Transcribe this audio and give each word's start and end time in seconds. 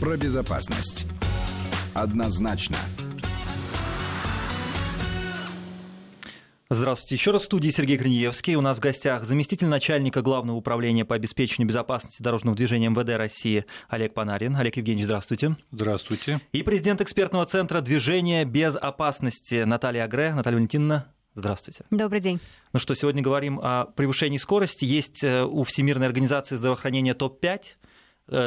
про 0.00 0.16
безопасность. 0.16 1.06
Однозначно. 1.94 2.76
Здравствуйте. 6.70 7.14
Еще 7.14 7.30
раз 7.30 7.42
в 7.42 7.44
студии 7.46 7.70
Сергей 7.70 7.96
Гриньевский. 7.96 8.54
У 8.54 8.60
нас 8.60 8.76
в 8.76 8.80
гостях 8.80 9.24
заместитель 9.24 9.68
начальника 9.68 10.20
Главного 10.20 10.56
управления 10.56 11.04
по 11.06 11.14
обеспечению 11.14 11.66
безопасности 11.66 12.22
дорожного 12.22 12.56
движения 12.56 12.90
МВД 12.90 13.16
России 13.16 13.64
Олег 13.88 14.12
Панарин. 14.12 14.54
Олег 14.54 14.76
Евгеньевич, 14.76 15.06
здравствуйте. 15.06 15.56
Здравствуйте. 15.72 16.42
И 16.52 16.62
президент 16.62 17.00
экспертного 17.00 17.46
центра 17.46 17.80
движения 17.80 18.44
без 18.44 18.76
опасности 18.76 19.64
Наталья 19.64 20.04
Агре. 20.04 20.34
Наталья 20.34 20.56
Валентиновна, 20.56 21.06
Здравствуйте. 21.34 21.84
Добрый 21.90 22.20
день. 22.20 22.40
Ну 22.72 22.80
что, 22.80 22.94
сегодня 22.94 23.22
говорим 23.22 23.60
о 23.62 23.84
превышении 23.84 24.38
скорости. 24.38 24.84
Есть 24.84 25.22
э, 25.22 25.44
у 25.44 25.62
Всемирной 25.62 26.06
организации 26.08 26.56
здравоохранения 26.56 27.14
топ-5 27.14 27.60
Э, 27.60 27.87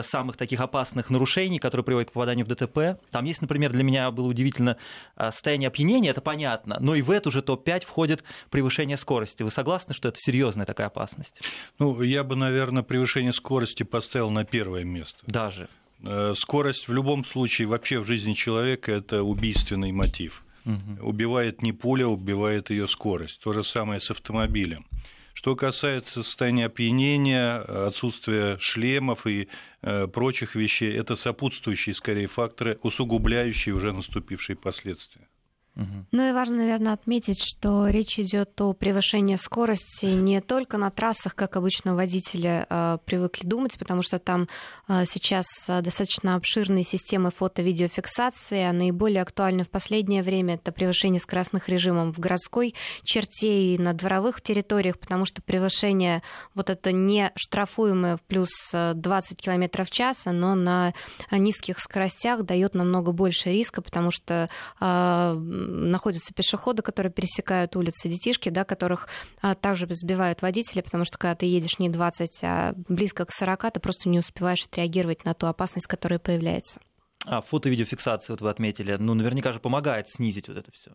самых 0.03 0.37
таких 0.37 0.59
опасных 0.59 1.09
нарушений, 1.09 1.59
которые 1.59 1.83
приводят 1.83 2.09
к 2.09 2.13
попаданию 2.13 2.45
в 2.45 2.49
ДТП. 2.49 2.99
Там 3.09 3.25
есть, 3.25 3.41
например, 3.41 3.71
для 3.71 3.83
меня 3.83 4.11
было 4.11 4.27
удивительно 4.27 4.77
э, 5.17 5.31
состояние 5.31 5.67
опьянения, 5.67 6.09
это 6.09 6.21
понятно, 6.21 6.77
но 6.79 6.95
и 6.95 7.01
в 7.01 7.11
эту 7.11 7.31
же 7.31 7.41
топ-5 7.41 7.85
входит 7.85 8.23
превышение 8.49 8.97
скорости. 8.97 9.43
Вы 9.43 9.51
согласны, 9.51 9.93
что 9.93 10.09
это 10.09 10.17
серьезная 10.19 10.65
такая 10.65 10.87
опасность? 10.87 11.41
Ну, 11.79 12.01
я 12.01 12.23
бы, 12.23 12.35
наверное, 12.35 12.83
превышение 12.83 13.33
скорости 13.33 13.83
поставил 13.83 14.29
на 14.29 14.45
первое 14.45 14.83
место. 14.83 15.19
Даже? 15.25 15.67
Э, 16.03 16.33
скорость 16.35 16.87
в 16.87 16.93
любом 16.93 17.25
случае 17.25 17.67
вообще 17.67 17.99
в 17.99 18.05
жизни 18.05 18.33
человека– 18.33 18.91
это 18.93 19.23
убийственный 19.23 19.91
мотив. 19.91 20.43
Угу. 20.65 21.07
Убивает 21.07 21.61
не 21.61 21.73
пуля, 21.73 22.07
убивает 22.07 22.69
ее 22.69 22.87
скорость. 22.87 23.39
То 23.41 23.53
же 23.53 23.63
самое 23.63 23.99
с 23.99 24.11
автомобилем. 24.11 24.85
Что 25.33 25.55
касается 25.55 26.23
состояния 26.23 26.65
опьянения, 26.65 27.57
отсутствия 27.57 28.57
шлемов 28.59 29.25
и 29.27 29.47
э, 29.81 30.07
прочих 30.07 30.55
вещей, 30.55 30.95
это 30.95 31.15
сопутствующие, 31.15 31.95
скорее, 31.95 32.27
факторы, 32.27 32.77
усугубляющие 32.83 33.73
уже 33.73 33.93
наступившие 33.93 34.55
последствия. 34.55 35.27
Ну 35.75 36.29
и 36.29 36.33
важно, 36.33 36.57
наверное, 36.57 36.93
отметить, 36.93 37.41
что 37.41 37.87
речь 37.87 38.19
идет 38.19 38.59
о 38.59 38.73
превышении 38.73 39.37
скорости 39.37 40.05
не 40.05 40.41
только 40.41 40.77
на 40.77 40.91
трассах, 40.91 41.33
как 41.33 41.55
обычно 41.55 41.95
водители 41.95 42.65
э, 42.69 42.97
привыкли 43.05 43.47
думать, 43.47 43.77
потому 43.79 44.01
что 44.01 44.19
там 44.19 44.49
э, 44.89 45.05
сейчас 45.05 45.45
достаточно 45.67 46.35
обширные 46.35 46.83
системы 46.83 47.31
фото-видеофиксации, 47.31 48.63
а 48.63 48.73
наиболее 48.73 49.21
актуальны 49.21 49.63
в 49.63 49.69
последнее 49.69 50.23
время 50.23 50.55
это 50.55 50.73
превышение 50.73 51.21
скоростных 51.21 51.69
режимов 51.69 52.17
в 52.17 52.19
городской 52.19 52.75
черте 53.03 53.73
и 53.73 53.77
на 53.77 53.93
дворовых 53.93 54.41
территориях, 54.41 54.99
потому 54.99 55.25
что 55.25 55.41
превышение 55.41 56.21
вот 56.53 56.69
это 56.69 56.91
не 56.91 57.31
штрафуемое 57.35 58.17
в 58.17 58.21
плюс 58.23 58.49
20 58.73 59.41
км 59.41 59.85
в 59.85 59.89
час, 59.89 60.23
но 60.25 60.55
на 60.55 60.93
низких 61.31 61.79
скоростях 61.79 62.43
дает 62.43 62.75
намного 62.75 63.13
больше 63.13 63.51
риска, 63.51 63.81
потому 63.81 64.11
что 64.11 64.49
э, 64.79 65.60
находятся 65.67 66.33
пешеходы, 66.33 66.81
которые 66.81 67.11
пересекают 67.11 67.75
улицы, 67.75 68.09
детишки, 68.09 68.49
да, 68.49 68.63
которых 68.63 69.07
а, 69.41 69.55
также 69.55 69.87
сбивают 69.89 70.41
водители, 70.41 70.81
потому 70.81 71.05
что 71.05 71.17
когда 71.17 71.35
ты 71.35 71.45
едешь 71.45 71.79
не 71.79 71.89
20, 71.89 72.39
а 72.43 72.73
близко 72.87 73.25
к 73.25 73.31
40, 73.31 73.73
ты 73.73 73.79
просто 73.79 74.09
не 74.09 74.19
успеваешь 74.19 74.65
отреагировать 74.65 75.25
на 75.25 75.33
ту 75.33 75.47
опасность, 75.47 75.87
которая 75.87 76.19
появляется. 76.19 76.79
А 77.25 77.41
фото-видеофиксация, 77.41 78.33
вот 78.33 78.41
вы 78.41 78.49
отметили, 78.49 78.95
ну, 78.99 79.13
наверняка 79.13 79.51
же 79.51 79.59
помогает 79.59 80.09
снизить 80.09 80.47
вот 80.47 80.57
это 80.57 80.71
все. 80.71 80.91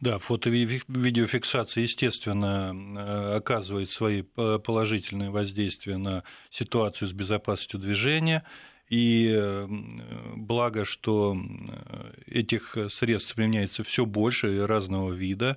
Да, 0.00 0.18
фото-видеофиксация, 0.18 1.82
естественно, 1.82 2.72
э, 2.74 3.36
оказывает 3.36 3.90
свои 3.90 4.22
положительные 4.22 5.30
воздействия 5.30 5.96
на 5.96 6.24
ситуацию 6.50 7.08
с 7.08 7.12
безопасностью 7.12 7.80
движения. 7.80 8.44
И 8.90 9.66
благо, 10.36 10.84
что 10.84 11.36
этих 12.26 12.76
средств 12.90 13.34
применяется 13.34 13.82
все 13.82 14.04
больше 14.04 14.66
разного 14.66 15.12
вида. 15.12 15.56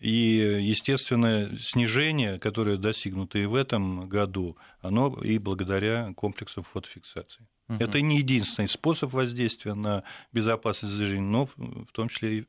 И, 0.00 0.58
естественно, 0.60 1.50
снижение, 1.58 2.38
которое 2.38 2.76
достигнуто 2.76 3.38
и 3.38 3.46
в 3.46 3.54
этом 3.54 4.08
году, 4.08 4.56
оно 4.80 5.14
и 5.22 5.38
благодаря 5.38 6.12
комплексу 6.14 6.62
фотофиксации. 6.62 7.46
Угу. 7.68 7.82
Это 7.82 8.00
не 8.02 8.18
единственный 8.18 8.68
способ 8.68 9.12
воздействия 9.12 9.72
на 9.72 10.02
безопасность 10.32 10.94
движения, 10.96 11.22
но 11.22 11.46
в 11.46 11.92
том 11.92 12.08
числе 12.08 12.40
и 12.40 12.46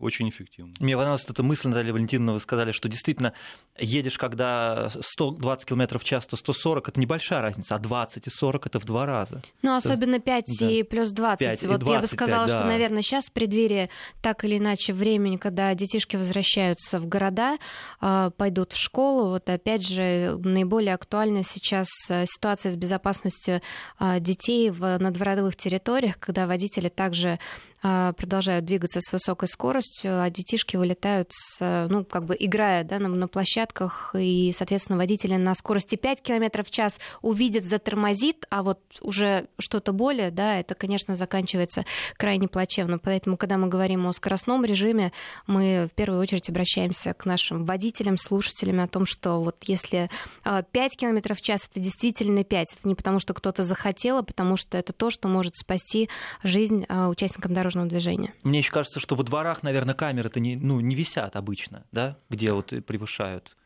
очень 0.00 0.28
эффективный. 0.28 0.74
Мне 0.78 0.94
понравилась 0.94 1.24
эта 1.28 1.42
мысль, 1.42 1.68
Наталья 1.68 1.92
Валентиновна, 1.92 2.34
вы 2.34 2.40
сказали, 2.40 2.70
что 2.70 2.88
действительно 2.88 3.32
едешь, 3.76 4.18
когда 4.18 4.90
120 5.00 5.66
км 5.66 5.98
в 5.98 6.04
час, 6.04 6.26
то 6.26 6.36
140 6.36 6.90
это 6.90 7.00
небольшая 7.00 7.40
разница, 7.40 7.74
а 7.74 7.78
20 7.78 8.26
и 8.28 8.30
40 8.30 8.66
это 8.66 8.78
в 8.78 8.84
два 8.84 9.04
раза. 9.04 9.42
Ну, 9.62 9.74
особенно 9.74 10.20
5 10.20 10.44
да. 10.60 10.70
и 10.70 10.82
плюс 10.84 11.10
20. 11.10 11.38
5 11.40 11.64
вот 11.64 11.80
20, 11.80 11.94
я 11.94 12.00
бы 12.00 12.06
сказала, 12.06 12.44
5, 12.44 12.52
да. 12.52 12.58
что, 12.58 12.68
наверное, 12.68 13.02
сейчас 13.02 13.24
в 13.26 13.32
преддверии 13.32 13.90
так 14.20 14.44
или 14.44 14.58
иначе 14.58 14.92
времени, 14.92 15.38
когда 15.38 15.74
детишки 15.74 16.14
возвращаются 16.14 17.00
в 17.00 17.06
города, 17.06 17.56
а, 18.00 18.30
пойдут 18.30 18.72
в 18.72 18.76
школу, 18.76 19.30
вот 19.30 19.48
опять 19.48 19.84
же 19.84 20.38
наиболее 20.44 20.94
актуальна 20.94 21.42
сейчас 21.42 21.88
э, 22.10 22.26
ситуация 22.26 22.70
с 22.70 22.76
безопасностью 22.76 23.60
а, 23.98 24.20
детей 24.20 24.51
детей 24.52 24.70
в 24.70 24.98
надвородовых 24.98 25.56
территориях, 25.56 26.18
когда 26.18 26.46
водители 26.46 26.88
также 26.88 27.38
продолжают 27.82 28.64
двигаться 28.64 29.00
с 29.02 29.12
высокой 29.12 29.48
скоростью, 29.48 30.22
а 30.22 30.30
детишки 30.30 30.76
вылетают, 30.76 31.30
с, 31.32 31.86
ну, 31.90 32.04
как 32.04 32.24
бы 32.24 32.36
играя 32.38 32.84
да, 32.84 32.98
на, 32.98 33.08
на 33.08 33.28
площадках, 33.28 34.14
и, 34.16 34.52
соответственно, 34.56 34.98
водители 34.98 35.34
на 35.34 35.54
скорости 35.54 35.96
5 35.96 36.22
км 36.22 36.62
в 36.62 36.70
час 36.70 37.00
увидят, 37.22 37.64
затормозит, 37.64 38.46
а 38.50 38.62
вот 38.62 38.80
уже 39.00 39.48
что-то 39.58 39.92
более, 39.92 40.30
да, 40.30 40.60
это, 40.60 40.74
конечно, 40.74 41.14
заканчивается 41.14 41.84
крайне 42.16 42.48
плачевно. 42.48 42.98
Поэтому, 42.98 43.36
когда 43.36 43.58
мы 43.58 43.68
говорим 43.68 44.06
о 44.06 44.12
скоростном 44.12 44.64
режиме, 44.64 45.12
мы 45.46 45.88
в 45.90 45.94
первую 45.94 46.20
очередь 46.20 46.48
обращаемся 46.48 47.14
к 47.14 47.26
нашим 47.26 47.64
водителям, 47.64 48.16
слушателям 48.16 48.80
о 48.80 48.88
том, 48.88 49.06
что 49.06 49.40
вот 49.40 49.56
если 49.64 50.08
5 50.44 50.66
а, 50.72 50.88
км 50.96 51.34
в 51.34 51.42
час, 51.42 51.68
это 51.70 51.80
действительно 51.80 52.44
5, 52.44 52.76
это 52.78 52.88
не 52.88 52.94
потому, 52.94 53.18
что 53.18 53.34
кто-то 53.34 53.62
захотел, 53.62 54.18
а 54.18 54.22
потому 54.22 54.56
что 54.56 54.78
это 54.78 54.92
то, 54.92 55.10
что 55.10 55.28
может 55.28 55.56
спасти 55.56 56.08
жизнь 56.42 56.84
а, 56.88 57.08
участникам 57.08 57.54
дорожного 57.54 57.71
дорожного 57.72 57.88
движения. 57.88 58.34
Мне 58.42 58.58
еще 58.58 58.70
кажется, 58.70 59.00
что 59.00 59.14
во 59.14 59.24
дворах, 59.24 59.62
наверное, 59.62 59.94
камеры-то 59.94 60.40
не, 60.40 60.56
ну, 60.56 60.80
не 60.80 60.94
висят 60.94 61.36
обычно, 61.36 61.84
да, 61.92 62.18
где 62.28 62.52
вот 62.52 62.72
превышают. 62.86 63.56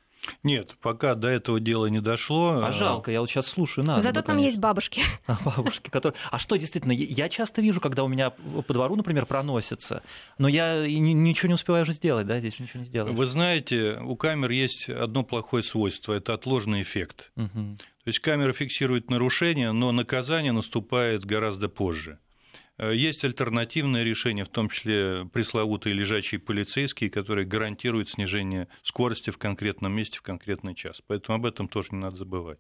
Нет, 0.42 0.74
пока 0.80 1.14
до 1.14 1.28
этого 1.28 1.60
дела 1.60 1.86
не 1.86 2.00
дошло. 2.00 2.62
А 2.64 2.72
жалко, 2.72 3.12
я 3.12 3.20
вот 3.20 3.30
сейчас 3.30 3.46
слушаю, 3.46 3.86
надо 3.86 4.02
Зато 4.02 4.20
бы, 4.20 4.26
там 4.26 4.38
есть 4.38 4.58
бабушки. 4.58 5.02
А, 5.26 5.36
бабушки, 5.44 5.90
которые... 5.90 6.18
А 6.30 6.38
что 6.38 6.56
действительно, 6.56 6.92
я 6.92 7.28
часто 7.28 7.62
вижу, 7.62 7.80
когда 7.80 8.02
у 8.02 8.08
меня 8.08 8.30
по 8.30 8.72
двору, 8.72 8.96
например, 8.96 9.26
проносится, 9.26 10.02
но 10.38 10.48
я 10.48 10.86
ничего 10.86 11.48
не 11.48 11.54
успеваю 11.54 11.82
уже 11.82 11.92
сделать, 11.92 12.26
да, 12.26 12.40
здесь 12.40 12.58
ничего 12.58 12.80
не 12.80 12.86
сделаешь. 12.86 13.14
Вы 13.14 13.26
знаете, 13.26 13.98
у 14.02 14.16
камер 14.16 14.50
есть 14.50 14.88
одно 14.88 15.22
плохое 15.22 15.62
свойство, 15.62 16.12
это 16.12 16.34
отложенный 16.34 16.82
эффект. 16.82 17.30
Угу. 17.36 17.76
То 17.76 18.08
есть 18.08 18.20
камера 18.20 18.52
фиксирует 18.52 19.10
нарушение, 19.10 19.72
но 19.72 19.92
наказание 19.92 20.52
наступает 20.52 21.24
гораздо 21.24 21.68
позже. 21.68 22.18
Э, 22.78 22.94
есть 22.94 23.24
альтернативное 23.24 24.02
решение, 24.02 24.44
в 24.44 24.48
том 24.48 24.68
числе 24.68 25.24
пресловутые 25.32 25.94
лежачие 25.94 26.40
полицейские, 26.40 27.10
которые 27.10 27.46
гарантируют 27.46 28.10
снижение 28.10 28.68
скорости 28.82 29.30
в 29.30 29.38
конкретном 29.38 29.92
месте 29.92 30.18
в 30.18 30.22
конкретный 30.22 30.74
час. 30.74 31.02
Поэтому 31.06 31.36
об 31.36 31.46
этом 31.46 31.68
тоже 31.68 31.88
не 31.92 31.98
надо 31.98 32.16
забывать. 32.16 32.58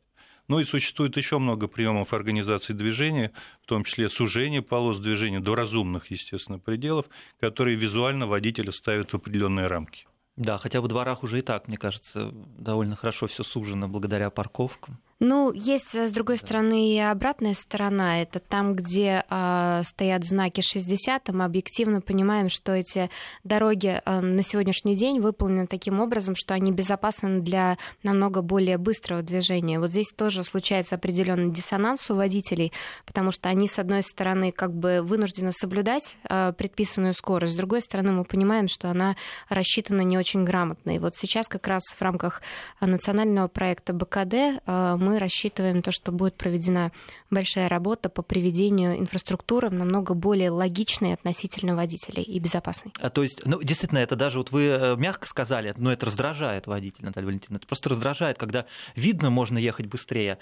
Ну 0.48 0.60
и 0.60 0.64
существует 0.64 1.16
еще 1.16 1.38
много 1.38 1.66
приемов 1.66 2.12
организации 2.12 2.72
движения, 2.72 3.32
в 3.62 3.66
том 3.66 3.82
числе 3.82 4.08
сужение 4.08 4.62
полос 4.62 5.00
движения 5.00 5.40
до 5.40 5.56
разумных, 5.56 6.10
естественно, 6.12 6.60
пределов, 6.60 7.06
которые 7.40 7.76
визуально 7.76 8.28
водителя 8.28 8.70
ставят 8.70 9.12
в 9.12 9.16
определенные 9.16 9.66
рамки. 9.66 10.06
Да, 10.36 10.58
хотя 10.58 10.80
во 10.80 10.88
дворах 10.88 11.24
уже 11.24 11.38
и 11.38 11.42
так, 11.42 11.66
мне 11.66 11.78
кажется, 11.78 12.30
довольно 12.58 12.94
хорошо 12.94 13.26
все 13.26 13.42
сужено 13.42 13.88
благодаря 13.88 14.30
парковкам. 14.30 15.00
Ну, 15.18 15.50
есть, 15.50 15.94
с 15.94 16.10
другой 16.10 16.36
стороны, 16.36 16.94
и 16.94 16.98
обратная 16.98 17.54
сторона. 17.54 18.20
Это 18.20 18.38
там, 18.38 18.74
где 18.74 19.24
э, 19.26 19.82
стоят 19.82 20.26
знаки 20.26 20.60
60, 20.60 21.30
мы 21.30 21.44
объективно 21.46 22.02
понимаем, 22.02 22.50
что 22.50 22.72
эти 22.72 23.08
дороги 23.42 24.02
э, 24.04 24.20
на 24.20 24.42
сегодняшний 24.42 24.94
день 24.94 25.20
выполнены 25.20 25.66
таким 25.68 26.00
образом, 26.00 26.34
что 26.36 26.52
они 26.52 26.70
безопасны 26.70 27.40
для 27.40 27.78
намного 28.02 28.42
более 28.42 28.76
быстрого 28.76 29.22
движения. 29.22 29.80
Вот 29.80 29.88
здесь 29.88 30.12
тоже 30.14 30.44
случается 30.44 30.96
определенный 30.96 31.50
диссонанс 31.50 32.10
у 32.10 32.14
водителей, 32.14 32.74
потому 33.06 33.30
что 33.30 33.48
они, 33.48 33.68
с 33.68 33.78
одной 33.78 34.02
стороны, 34.02 34.52
как 34.52 34.74
бы 34.74 35.00
вынуждены 35.00 35.52
соблюдать 35.52 36.18
э, 36.28 36.52
предписанную 36.52 37.14
скорость, 37.14 37.54
с 37.54 37.56
другой 37.56 37.80
стороны, 37.80 38.12
мы 38.12 38.24
понимаем, 38.24 38.68
что 38.68 38.90
она 38.90 39.16
рассчитана 39.48 40.02
не 40.02 40.18
очень 40.18 40.44
грамотно. 40.44 40.90
И 40.90 40.98
вот 40.98 41.16
сейчас 41.16 41.48
как 41.48 41.66
раз 41.66 41.82
в 41.84 42.02
рамках 42.02 42.42
национального 42.82 43.48
проекта 43.48 43.94
БКД 43.94 44.34
э, 44.34 44.96
мы 45.06 45.20
рассчитываем 45.20 45.82
то, 45.82 45.92
что 45.92 46.10
будет 46.10 46.34
проведена 46.34 46.90
большая 47.30 47.68
работа 47.68 48.08
по 48.08 48.22
приведению 48.22 48.98
инфраструктуры 48.98 49.68
в 49.68 49.72
намного 49.72 50.14
более 50.14 50.50
логичной 50.50 51.12
относительно 51.14 51.76
водителей 51.76 52.24
и 52.24 52.40
безопасной. 52.40 52.92
А, 52.98 53.08
то 53.08 53.22
есть, 53.22 53.46
ну, 53.46 53.62
действительно, 53.62 54.00
это 54.00 54.16
даже 54.16 54.38
вот 54.38 54.50
вы 54.50 54.64
э, 54.64 54.96
мягко 54.96 55.28
сказали, 55.28 55.72
но 55.76 55.92
это 55.92 56.06
раздражает 56.06 56.66
водителя, 56.66 57.06
Наталья 57.06 57.26
Валентиновна. 57.26 57.58
Это 57.58 57.68
просто 57.68 57.90
раздражает, 57.90 58.36
когда 58.36 58.66
видно, 58.96 59.30
можно 59.30 59.58
ехать 59.58 59.86
быстрее, 59.86 60.38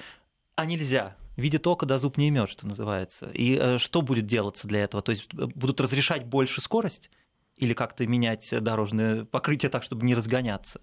А 0.56 0.64
нельзя. 0.64 1.16
Видит 1.36 1.66
око, 1.66 1.84
да 1.84 1.98
зуб 1.98 2.16
не 2.16 2.28
имет, 2.28 2.48
что 2.48 2.66
называется. 2.66 3.28
И 3.34 3.58
э, 3.60 3.78
что 3.78 4.02
будет 4.02 4.26
делаться 4.26 4.66
для 4.66 4.84
этого? 4.84 5.02
То 5.02 5.12
есть 5.12 5.28
э, 5.34 5.46
будут 5.54 5.80
разрешать 5.80 6.24
больше 6.24 6.60
скорость 6.62 7.10
или 7.56 7.74
как-то 7.74 8.06
менять 8.06 8.48
дорожное 8.62 9.24
покрытие 9.24 9.68
так, 9.68 9.82
чтобы 9.82 10.06
не 10.06 10.14
разгоняться? 10.14 10.80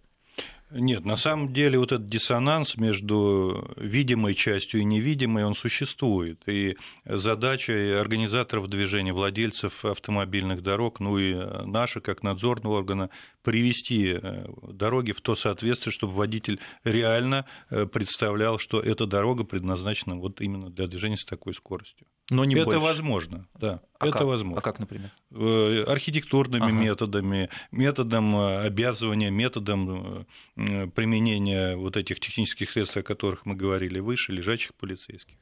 Нет, 0.73 1.03
на 1.03 1.17
самом 1.17 1.51
деле 1.51 1.77
вот 1.77 1.91
этот 1.91 2.07
диссонанс 2.07 2.77
между 2.77 3.73
видимой 3.75 4.35
частью 4.35 4.79
и 4.79 4.85
невидимой, 4.85 5.43
он 5.43 5.53
существует. 5.53 6.41
И 6.47 6.77
задача 7.03 7.99
организаторов 7.99 8.69
движения, 8.69 9.11
владельцев 9.11 9.83
автомобильных 9.83 10.63
дорог, 10.63 11.01
ну 11.01 11.17
и 11.17 11.33
наша, 11.65 11.99
как 11.99 12.23
надзорного 12.23 12.77
органа, 12.77 13.09
привести 13.43 14.13
э, 14.13 14.45
дороги 14.63 15.11
в 15.11 15.19
то 15.19 15.35
соответствие, 15.35 15.91
чтобы 15.91 16.13
водитель 16.13 16.59
реально 16.85 17.45
э, 17.69 17.85
представлял, 17.85 18.57
что 18.57 18.79
эта 18.79 19.05
дорога 19.05 19.43
предназначена 19.43 20.15
вот 20.15 20.39
именно 20.39 20.69
для 20.69 20.87
движения 20.87 21.17
с 21.17 21.25
такой 21.25 21.53
скоростью. 21.53 22.07
Но 22.31 22.45
не 22.45 22.55
это 22.55 22.63
больше. 22.65 22.79
возможно, 22.79 23.45
да. 23.59 23.81
А 23.99 24.07
это 24.07 24.19
как? 24.19 24.27
возможно. 24.27 24.59
А 24.59 24.61
как, 24.61 24.79
например? 24.79 25.11
Э, 25.31 25.83
архитектурными 25.85 26.63
ага. 26.63 26.71
методами, 26.71 27.49
методом 27.71 28.37
обязывания, 28.37 29.29
методом 29.29 30.25
применения 30.55 31.75
вот 31.75 31.97
этих 31.97 32.21
технических 32.21 32.71
средств, 32.71 32.95
о 32.95 33.03
которых 33.03 33.45
мы 33.45 33.55
говорили 33.55 33.99
выше, 33.99 34.31
лежачих 34.31 34.73
полицейских. 34.75 35.35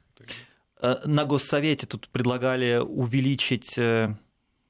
На 1.04 1.24
Госсовете 1.24 1.86
тут 1.86 2.08
предлагали 2.08 2.78
увеличить 2.78 3.78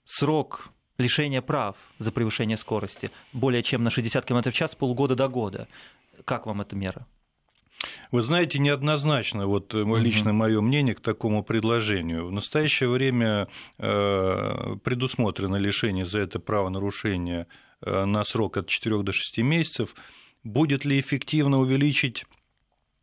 срок 0.05 0.71
лишения 0.99 1.41
прав 1.41 1.77
за 1.99 2.13
превышение 2.13 2.59
скорости 2.59 3.11
более 3.33 3.63
чем 3.63 3.83
на 3.83 3.89
60 3.89 4.25
км 4.27 4.51
в 4.51 4.55
час 4.55 4.73
с 4.73 4.75
полугода 4.75 5.17
до 5.17 5.29
года. 5.29 5.69
Как 6.27 6.45
вам 6.45 6.61
эта 6.61 6.77
мера? 6.77 7.07
Вы 8.11 8.23
знаете, 8.23 8.59
неоднозначно, 8.59 9.47
вот 9.47 9.75
угу. 9.75 9.97
лично 9.97 10.33
мое 10.33 10.61
мнение 10.61 10.95
к 10.95 11.01
такому 11.01 11.43
предложению. 11.43 12.27
В 12.27 12.33
настоящее 12.33 12.89
время 12.89 13.49
э, 13.79 14.77
предусмотрено 14.83 15.57
лишение 15.57 16.05
за 16.05 16.19
это 16.19 16.41
правонарушение 16.41 17.47
э, 17.83 18.05
на 18.05 18.25
срок 18.25 18.57
от 18.57 18.67
4 18.69 19.03
до 19.03 19.13
6 19.13 19.39
месяцев. 19.39 19.95
Будет 20.43 20.85
ли 20.85 20.99
эффективно 20.99 21.59
увеличить 21.59 22.25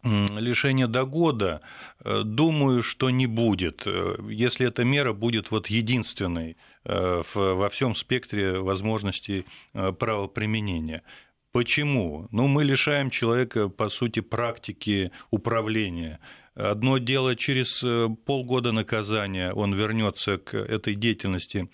лишения 0.04 0.88
до 0.88 1.06
года, 1.06 1.62
э, 2.04 2.22
думаю, 2.24 2.84
что 2.84 3.10
не 3.10 3.28
будет, 3.28 3.84
э, 3.86 4.18
если 4.30 4.68
эта 4.68 4.84
мера 4.84 5.14
будет 5.14 5.52
вот 5.52 5.68
единственной 5.68 6.58
э, 6.86 7.24
во 7.34 7.70
всем 7.70 7.96
спектре 7.96 8.60
возможностей 8.60 9.46
правоприменения. 9.74 11.04
Почему? 11.58 12.28
Ну, 12.32 12.48
мы 12.48 12.64
лишаем 12.64 13.10
человека, 13.10 13.68
по 13.68 13.90
сути, 13.90 14.20
практики 14.20 15.10
управления. 15.32 16.20
Одно 16.54 17.00
дело, 17.00 17.36
через 17.36 17.84
полгода 18.26 18.72
наказания 18.72 19.52
он 19.54 19.74
вернется 19.74 20.38
к 20.38 20.56
этой 20.56 20.94
деятельности 20.94 21.68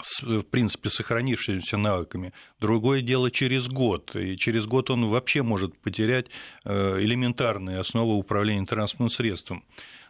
с, 0.00 0.22
в 0.22 0.44
принципе, 0.44 0.88
сохранившимися 0.88 1.76
навыками. 1.76 2.32
Другое 2.58 3.02
дело 3.02 3.30
через 3.30 3.68
год. 3.68 4.16
И 4.16 4.38
через 4.38 4.64
год 4.64 4.88
он 4.88 5.04
вообще 5.04 5.42
может 5.42 5.78
потерять 5.78 6.28
э, 6.64 7.02
элементарные 7.02 7.80
основы 7.80 8.14
управления 8.14 8.64
транспортным 8.64 9.10
средством. 9.10 9.62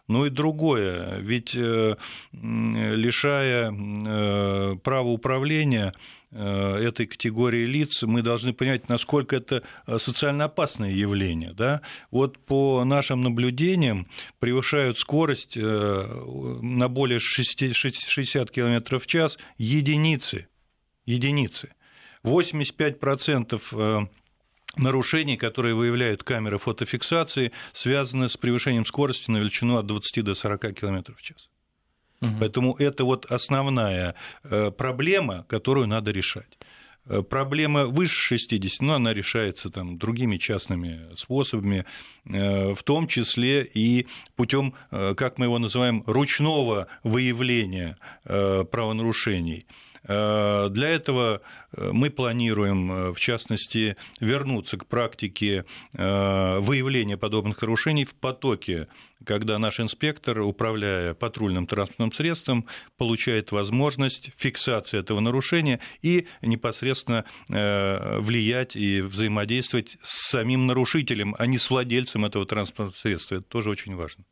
Ну 0.09 0.27
и 0.27 0.31
другое, 0.31 1.19
ведь 1.21 1.55
э, 1.55 1.97
лишая 2.33 3.73
э, 3.73 4.77
права 4.83 5.09
управления 5.09 5.95
Э, 6.35 6.77
этой 6.77 7.07
категории 7.07 7.67
лиц, 7.67 8.03
мы 8.05 8.23
должны 8.23 8.55
понять, 8.55 8.89
насколько 8.89 9.37
это 9.37 9.63
социально 9.99 10.47
опасное 10.47 10.91
явление. 10.91 11.53
Да? 11.53 11.83
Вот 12.11 12.39
по 12.39 12.85
нашим 12.85 13.21
наблюдениям 13.21 14.09
превышают 14.39 14.99
скорость 14.99 15.57
на 15.57 16.89
более 16.89 17.19
60 17.21 18.51
км 18.51 18.99
в 18.99 19.07
час 19.07 19.39
единицы. 19.59 20.49
единицы. 21.05 21.69
85% 22.25 24.09
нарушений, 24.77 25.37
которые 25.37 25.75
выявляют 25.75 26.23
камеры 26.23 26.59
фотофиксации, 26.59 27.53
связаны 27.73 28.29
с 28.29 28.37
превышением 28.37 28.85
скорости 28.85 29.31
на 29.31 29.39
величину 29.39 29.77
от 29.77 29.87
20 29.87 30.25
до 30.25 30.35
40 30.35 30.75
км 30.75 31.15
в 31.15 31.23
час. 31.23 31.49
Угу. 32.23 32.31
Поэтому 32.41 32.75
это 32.79 33.05
вот 33.05 33.27
основная 33.27 34.15
э, 34.45 34.71
проблема, 34.71 35.45
которую 35.49 35.89
надо 35.89 36.13
решать. 36.13 36.59
Э, 37.07 37.23
проблема 37.23 37.87
выше 37.87 38.17
60, 38.17 38.81
но 38.81 38.95
она 38.95 39.13
решается 39.13 39.71
там, 39.71 39.99
другими 39.99 40.37
частными 40.37 41.05
способами, 41.17 41.85
э, 42.25 42.75
в 42.75 42.83
том 42.85 43.09
числе 43.09 43.65
и 43.65 44.07
путем, 44.37 44.75
как 44.91 45.39
мы 45.39 45.47
его 45.47 45.59
называем, 45.59 46.05
ручного 46.07 46.87
выявления 47.03 47.97
правонарушений. 48.25 49.67
Э, 50.05 50.69
для 50.71 50.89
этого 50.89 51.43
э, 51.73 51.91
мы 51.93 52.11
планируем, 52.11 52.93
э, 52.93 53.13
в 53.13 53.21
частности, 53.21 53.97
вернуться 54.21 54.77
к 54.77 54.87
практике 54.87 55.65
выявления 55.93 57.17
подобных 57.17 57.61
нарушений 57.61 58.05
в 58.05 58.15
потоке, 58.15 58.89
когда 59.25 59.59
наш 59.59 59.81
инспектор, 59.81 60.41
управляя 60.41 61.15
патрульным 61.15 61.67
транспортным 61.67 62.13
средством, 62.13 62.67
получает 62.97 63.53
возможность 63.53 64.33
фиксации 64.37 64.99
этого 64.99 65.21
нарушения 65.21 65.81
и 66.01 66.27
непосредственно 66.41 67.25
влиять 67.49 68.77
и 68.77 69.01
взаимодействовать 69.01 69.99
с 70.03 70.31
самим 70.31 70.67
нарушителем, 70.67 71.35
а 71.39 71.47
не 71.47 71.59
с 71.59 71.71
владельцем 71.71 72.25
этого 72.25 72.47
транспортного 72.47 72.93
средства. 72.93 73.37
Это 73.37 73.45
тоже 73.45 73.71
очень 73.71 73.95
важно. 73.95 74.25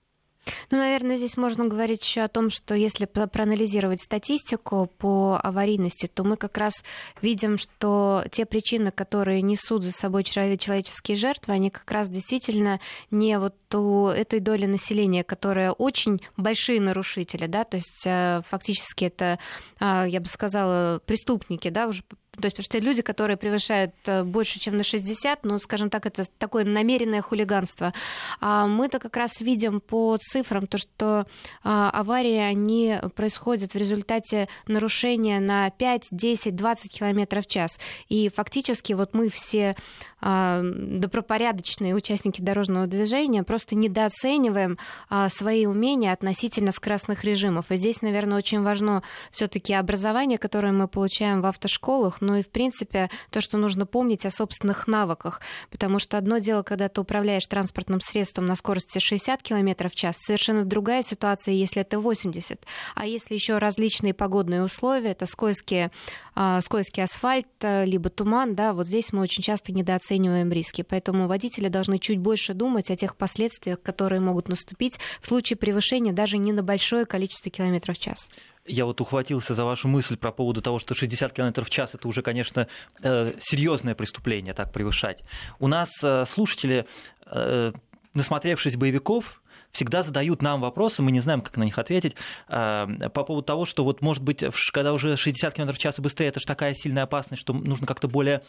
Ну, 0.70 0.78
наверное, 0.78 1.16
здесь 1.16 1.37
можно 1.37 1.66
говорить 1.66 2.02
еще 2.02 2.22
о 2.22 2.28
том, 2.28 2.50
что 2.50 2.75
если 2.75 3.04
проанализировать 3.04 4.02
статистику 4.02 4.90
по 4.98 5.38
аварийности, 5.42 6.06
то 6.06 6.25
мы 6.25 6.37
как 6.37 6.56
раз 6.58 6.72
видим, 7.20 7.58
что 7.58 8.25
те 8.31 8.46
причины, 8.46 8.90
которые 8.90 9.42
несут 9.42 9.84
за 9.84 9.92
собой 9.92 10.25
человеческие 10.25 11.16
жертвы, 11.16 11.54
они 11.54 11.70
как 11.70 11.90
раз 11.90 12.08
действительно 12.08 12.81
не 13.10 13.38
вот 13.38 13.54
у 13.75 14.06
этой 14.06 14.40
доли 14.40 14.66
населения, 14.66 15.25
которая 15.25 15.72
очень 15.72 16.20
большие 16.37 16.81
нарушители, 16.81 17.46
да, 17.46 17.64
то 17.64 17.76
есть 17.76 18.06
э, 18.06 18.40
фактически 18.48 19.04
это, 19.04 19.38
а, 19.78 20.06
я 20.06 20.20
бы 20.20 20.26
сказала, 20.26 21.00
преступники, 21.04 21.69
да, 21.69 21.87
уже 21.87 22.02
то 22.40 22.46
есть, 22.46 22.56
потому 22.56 22.64
что 22.64 22.78
люди, 22.78 23.02
которые 23.02 23.37
превышают 23.37 23.94
э, 24.06 24.22
больше, 24.22 24.58
чем 24.58 24.76
на 24.76 24.82
60, 24.82 25.44
ну, 25.44 25.58
скажем 25.60 25.90
так, 25.90 26.06
это 26.06 26.25
такое 26.38 26.64
намеренное 26.64 27.22
хулиганство. 27.22 27.92
А 28.40 28.66
мы-то 28.66 28.98
как 28.98 29.16
раз 29.16 29.40
видим 29.40 29.81
по 29.81 30.16
цифрам 30.19 30.66
то, 30.66 30.78
что 30.78 31.26
а, 31.62 31.90
аварии, 31.90 32.37
они 32.37 32.99
происходят 33.14 33.73
в 33.73 33.76
результате 33.76 34.49
нарушения 34.66 35.40
на 35.40 35.70
5, 35.70 36.09
10, 36.11 36.54
20 36.54 36.92
километров 36.92 37.44
в 37.44 37.49
час. 37.49 37.78
И 38.09 38.30
фактически 38.35 38.92
вот 38.92 39.14
мы 39.14 39.28
все 39.28 39.76
добропорядочные 40.20 41.94
участники 41.94 42.40
дорожного 42.40 42.86
движения 42.86 43.42
просто 43.42 43.74
недооцениваем 43.74 44.78
а, 45.08 45.28
свои 45.28 45.66
умения 45.66 46.12
относительно 46.12 46.72
скоростных 46.72 47.24
режимов. 47.24 47.70
И 47.70 47.76
здесь, 47.76 48.02
наверное, 48.02 48.38
очень 48.38 48.62
важно 48.62 49.02
все-таки 49.30 49.72
образование, 49.72 50.38
которое 50.38 50.72
мы 50.72 50.88
получаем 50.88 51.40
в 51.40 51.46
автошколах, 51.46 52.20
но 52.20 52.36
и, 52.36 52.42
в 52.42 52.50
принципе, 52.50 53.10
то, 53.30 53.40
что 53.40 53.56
нужно 53.56 53.86
помнить 53.86 54.26
о 54.26 54.30
собственных 54.30 54.86
навыках. 54.86 55.40
Потому 55.70 55.98
что 55.98 56.18
одно 56.18 56.38
дело, 56.38 56.62
когда 56.62 56.88
ты 56.88 57.00
управляешь 57.00 57.46
транспортным 57.46 58.00
средством 58.00 58.46
на 58.46 58.54
скорости 58.54 58.98
60 58.98 59.42
км 59.42 59.88
в 59.88 59.94
час, 59.94 60.16
совершенно 60.18 60.64
другая 60.64 61.02
ситуация, 61.02 61.54
если 61.54 61.82
это 61.82 61.98
80. 61.98 62.64
А 62.94 63.06
если 63.06 63.34
еще 63.34 63.58
различные 63.58 64.14
погодные 64.14 64.62
условия, 64.62 65.10
это 65.10 65.26
скользкие, 65.26 65.90
а, 66.29 66.29
скользкий 66.62 67.02
асфальт, 67.02 67.49
либо 67.62 68.11
туман, 68.11 68.54
да, 68.54 68.73
вот 68.73 68.87
здесь 68.87 69.12
мы 69.12 69.23
очень 69.23 69.42
часто 69.42 69.73
недооцениваем 69.73 70.20
оцениваем 70.20 70.52
риски. 70.52 70.82
Поэтому 70.82 71.26
водители 71.26 71.68
должны 71.68 71.99
чуть 71.99 72.18
больше 72.18 72.54
думать 72.54 72.90
о 72.90 72.97
тех 72.97 73.16
последствиях, 73.16 73.80
которые 73.82 74.20
могут 74.20 74.49
наступить 74.49 74.99
в 75.20 75.28
случае 75.28 75.56
превышения 75.56 76.12
даже 76.12 76.38
не 76.38 76.52
на 76.52 76.62
большое 76.62 77.06
количество 77.06 77.50
километров 77.50 77.97
в 77.97 78.00
час. 78.00 78.30
Я 78.66 78.85
вот 78.85 79.00
ухватился 79.00 79.54
за 79.54 79.64
вашу 79.64 79.88
мысль 79.88 80.16
про 80.16 80.32
поводу 80.32 80.62
того, 80.62 80.78
что 80.78 80.94
60 80.94 81.32
км 81.32 81.64
в 81.64 81.70
час 81.70 81.94
это 81.94 82.06
уже, 82.09 82.23
конечно, 82.23 82.66
э, 83.02 83.32
серьезное 83.40 83.94
преступление 83.94 84.54
так 84.54 84.73
превышать. 84.73 85.23
У 85.59 85.66
нас 85.66 85.90
э, 86.02 86.25
слушатели, 86.26 86.87
э, 87.26 87.73
насмотревшись 88.14 88.76
боевиков, 88.76 89.42
всегда 89.72 90.02
задают 90.02 90.42
нам 90.42 90.60
вопросы, 90.60 91.02
мы 91.02 91.12
не 91.12 91.20
знаем, 91.20 91.40
как 91.40 91.56
на 91.56 91.64
них 91.64 91.78
ответить, 91.78 92.16
по 92.48 93.24
поводу 93.26 93.42
того, 93.42 93.64
что 93.64 93.84
вот, 93.84 94.02
может 94.02 94.22
быть, 94.22 94.44
когда 94.72 94.92
уже 94.92 95.16
60 95.16 95.54
км 95.54 95.72
в 95.72 95.78
час 95.78 95.98
и 95.98 96.02
быстрее, 96.02 96.28
это 96.28 96.40
же 96.40 96.46
такая 96.46 96.74
сильная 96.74 97.04
опасность, 97.04 97.40
что 97.40 97.52
нужно 97.52 97.86
как-то 97.86 98.08
более 98.08 98.42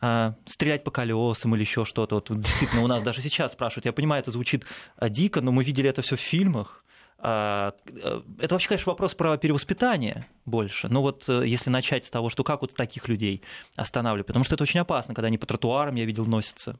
а, 0.00 0.34
стрелять 0.46 0.82
по 0.82 0.90
колесам 0.90 1.54
или 1.54 1.60
еще 1.60 1.84
что-то. 1.84 2.16
Вот 2.16 2.30
действительно, 2.40 2.82
у 2.82 2.86
нас 2.86 3.02
даже 3.02 3.20
сейчас 3.20 3.52
спрашивают. 3.52 3.84
Я 3.84 3.92
понимаю, 3.92 4.22
это 4.22 4.30
звучит 4.30 4.64
а, 4.96 5.08
дико, 5.08 5.40
но 5.40 5.52
мы 5.52 5.62
видели 5.62 5.90
это 5.90 6.02
все 6.02 6.16
в 6.16 6.20
фильмах. 6.20 6.84
Э, 7.22 7.72
это 8.38 8.54
вообще, 8.54 8.68
конечно, 8.68 8.90
вопрос 8.90 9.14
про 9.14 9.36
перевоспитание 9.36 10.26
больше. 10.46 10.88
Но 10.88 11.02
вот 11.02 11.28
э, 11.28 11.46
если 11.46 11.68
начать 11.68 12.06
с 12.06 12.10
того, 12.10 12.30
что 12.30 12.44
как 12.44 12.62
вот 12.62 12.74
таких 12.74 13.08
людей 13.08 13.42
останавливать, 13.76 14.26
потому 14.26 14.44
что 14.44 14.54
это 14.54 14.64
очень 14.64 14.80
опасно, 14.80 15.14
когда 15.14 15.26
они 15.26 15.36
по 15.36 15.46
тротуарам, 15.46 15.96
я 15.96 16.06
видел, 16.06 16.24
носятся. 16.24 16.78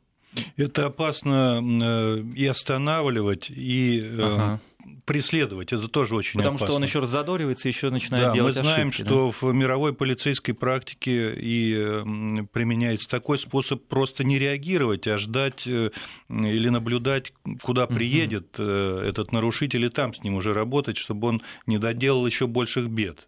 Это 0.56 0.87
опасно 0.87 1.60
э, 1.62 2.22
и 2.37 2.46
останавливать, 2.46 3.50
и 3.50 4.00
э, 4.00 4.20
ага. 4.20 4.60
преследовать. 5.04 5.72
Это 5.72 5.88
тоже 5.88 6.14
очень 6.14 6.38
Потому 6.38 6.56
опасно. 6.56 6.66
что 6.66 6.76
он 6.76 6.84
еще 6.84 6.99
раззадоривается, 7.00 7.68
еще 7.68 7.90
начинает 7.90 8.26
да, 8.26 8.34
делать 8.34 8.56
Мы 8.56 8.62
знаем, 8.62 8.88
ошибки, 8.88 9.08
что 9.08 9.26
да? 9.26 9.46
в 9.46 9.52
мировой 9.52 9.92
полицейской 9.92 10.54
практике 10.54 11.34
и 11.37 11.75
применяется 12.52 13.08
такой 13.08 13.38
способ 13.38 13.87
просто 13.87 14.22
не 14.22 14.38
реагировать, 14.38 15.06
а 15.08 15.18
ждать 15.18 15.66
э, 15.66 15.90
или 16.28 16.68
наблюдать, 16.68 17.32
куда 17.62 17.87
приедет 17.87 18.58
угу. 18.58 18.68
этот 18.68 19.32
нарушитель, 19.32 19.84
и 19.84 19.88
там 19.88 20.14
с 20.14 20.22
ним 20.22 20.34
уже 20.34 20.52
работать, 20.52 20.96
чтобы 20.96 21.28
он 21.28 21.42
не 21.66 21.78
доделал 21.78 22.25
еще 22.26 22.46
больших 22.46 22.88
бед. 22.88 23.26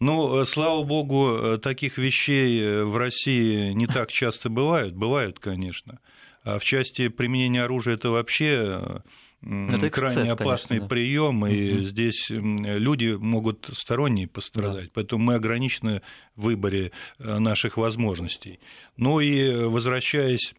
Ну, 0.00 0.44
слава 0.46 0.82
богу, 0.82 1.58
таких 1.58 1.98
вещей 1.98 2.82
в 2.82 2.96
России 2.96 3.72
не 3.72 3.86
так 3.86 4.10
часто 4.10 4.48
бывают. 4.48 4.94
Бывают, 4.94 5.38
конечно. 5.38 6.00
А 6.42 6.58
в 6.58 6.64
части 6.64 7.08
применения 7.08 7.62
оружия 7.62 7.94
это 7.94 8.10
вообще 8.10 9.02
это 9.42 9.88
крайне 9.88 10.32
опасный 10.32 10.78
конечно, 10.78 10.80
да. 10.80 10.88
прием, 10.88 11.46
и 11.46 11.72
угу. 11.72 11.82
здесь 11.84 12.26
люди 12.28 13.16
могут 13.18 13.70
сторонние 13.72 14.28
пострадать, 14.28 14.86
да. 14.86 14.90
поэтому 14.94 15.24
мы 15.24 15.34
ограничены 15.34 16.02
в 16.36 16.42
выборе 16.42 16.92
э, 17.18 17.38
наших 17.38 17.78
возможностей. 17.78 18.60
Ну 18.98 19.18
и 19.20 19.64
возвращаясь 19.64 20.54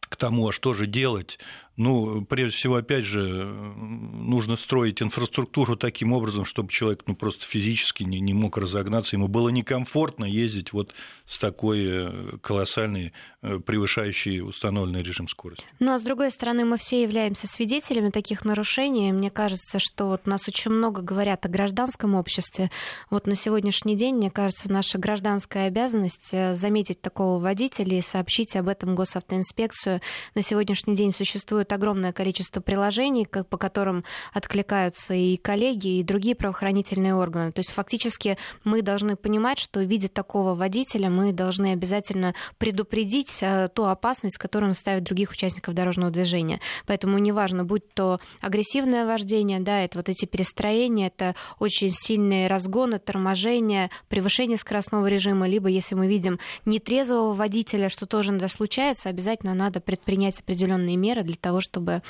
к 0.00 0.16
тому, 0.16 0.48
а 0.48 0.52
что 0.52 0.72
же 0.72 0.86
делать, 0.86 1.38
ну, 1.76 2.24
прежде 2.24 2.56
всего, 2.56 2.76
опять 2.76 3.04
же, 3.04 3.44
нужно 3.44 4.56
строить 4.56 5.02
инфраструктуру 5.02 5.76
таким 5.76 6.12
образом, 6.12 6.46
чтобы 6.46 6.70
человек 6.70 7.02
ну, 7.06 7.14
просто 7.14 7.44
физически 7.44 8.02
не, 8.02 8.18
не 8.20 8.32
мог 8.32 8.56
разогнаться, 8.56 9.16
ему 9.16 9.28
было 9.28 9.50
некомфортно 9.50 10.24
ездить 10.24 10.72
вот 10.72 10.94
с 11.26 11.38
такой 11.38 11.84
э, 11.86 12.38
колоссальной, 12.40 13.12
э, 13.42 13.58
превышающей 13.58 14.40
установленный 14.40 15.02
режим 15.02 15.28
скорости. 15.28 15.64
Ну, 15.78 15.92
а 15.92 15.98
с 15.98 16.02
другой 16.02 16.30
стороны, 16.30 16.64
мы 16.64 16.78
все 16.78 17.02
являемся 17.02 17.46
свидетелями 17.46 18.08
таких 18.08 18.46
нарушений. 18.46 19.12
Мне 19.12 19.30
кажется, 19.30 19.78
что 19.78 20.06
вот 20.06 20.26
нас 20.26 20.48
очень 20.48 20.70
много 20.70 21.02
говорят 21.02 21.44
о 21.44 21.50
гражданском 21.50 22.14
обществе. 22.14 22.70
Вот 23.10 23.26
на 23.26 23.36
сегодняшний 23.36 23.96
день, 23.96 24.16
мне 24.16 24.30
кажется, 24.30 24.72
наша 24.72 24.96
гражданская 24.98 25.68
обязанность 25.68 26.30
э, 26.32 26.54
заметить 26.54 27.02
такого 27.02 27.38
водителя 27.38 27.98
и 27.98 28.02
сообщить 28.02 28.56
об 28.56 28.68
этом 28.68 28.94
госавтоинспекцию. 28.94 30.00
На 30.34 30.40
сегодняшний 30.40 30.96
день 30.96 31.12
существует 31.12 31.65
существует 31.66 31.72
огромное 31.72 32.12
количество 32.12 32.60
приложений, 32.60 33.28
по 33.48 33.56
которым 33.56 34.04
откликаются 34.32 35.14
и 35.14 35.36
коллеги, 35.36 35.98
и 35.98 36.02
другие 36.02 36.34
правоохранительные 36.34 37.14
органы. 37.14 37.52
То 37.52 37.60
есть 37.60 37.70
фактически 37.70 38.36
мы 38.64 38.82
должны 38.82 39.16
понимать, 39.16 39.58
что 39.58 39.82
видя 39.82 40.08
такого 40.08 40.54
водителя, 40.54 41.10
мы 41.10 41.32
должны 41.32 41.72
обязательно 41.72 42.34
предупредить 42.58 43.38
э, 43.40 43.68
ту 43.74 43.84
опасность, 43.84 44.38
которую 44.38 44.70
он 44.70 44.74
ставит 44.74 45.04
других 45.04 45.30
участников 45.30 45.74
дорожного 45.74 46.10
движения. 46.10 46.60
Поэтому 46.86 47.18
неважно, 47.18 47.64
будь 47.64 47.92
то 47.94 48.20
агрессивное 48.40 49.06
вождение, 49.06 49.60
да, 49.60 49.80
это 49.80 49.98
вот 49.98 50.08
эти 50.08 50.26
перестроения, 50.26 51.08
это 51.08 51.34
очень 51.58 51.90
сильные 51.90 52.48
разгоны, 52.48 52.98
торможения, 52.98 53.90
превышение 54.08 54.56
скоростного 54.56 55.06
режима, 55.06 55.48
либо 55.48 55.68
если 55.68 55.94
мы 55.94 56.06
видим 56.06 56.38
нетрезвого 56.64 57.34
водителя, 57.34 57.88
что 57.88 58.06
тоже 58.06 58.30
иногда 58.30 58.48
случается, 58.48 59.08
обязательно 59.08 59.54
надо 59.54 59.80
предпринять 59.80 60.40
определенные 60.40 60.96
меры 60.96 61.22
для 61.22 61.36
того, 61.36 61.55
того, 61.56 61.60
чтобы 61.60 62.02